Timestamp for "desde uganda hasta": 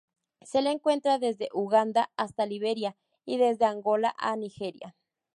1.19-2.47